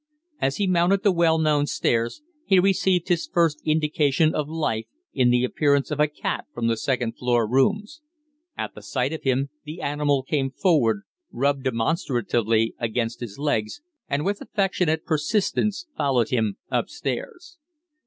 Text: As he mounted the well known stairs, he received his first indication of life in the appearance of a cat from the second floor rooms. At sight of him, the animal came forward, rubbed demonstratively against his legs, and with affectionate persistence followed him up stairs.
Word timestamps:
As 0.39 0.55
he 0.57 0.65
mounted 0.65 1.03
the 1.03 1.11
well 1.11 1.37
known 1.37 1.67
stairs, 1.67 2.23
he 2.47 2.57
received 2.57 3.07
his 3.07 3.27
first 3.31 3.61
indication 3.67 4.33
of 4.33 4.49
life 4.49 4.87
in 5.13 5.29
the 5.29 5.43
appearance 5.43 5.91
of 5.91 5.99
a 5.99 6.07
cat 6.07 6.45
from 6.55 6.65
the 6.65 6.75
second 6.75 7.19
floor 7.19 7.47
rooms. 7.47 8.01
At 8.57 8.71
sight 8.83 9.13
of 9.13 9.21
him, 9.21 9.49
the 9.63 9.79
animal 9.79 10.23
came 10.23 10.49
forward, 10.49 11.03
rubbed 11.31 11.65
demonstratively 11.65 12.73
against 12.79 13.19
his 13.19 13.37
legs, 13.37 13.83
and 14.09 14.25
with 14.25 14.41
affectionate 14.41 15.05
persistence 15.05 15.85
followed 15.95 16.29
him 16.29 16.57
up 16.71 16.89
stairs. 16.89 17.59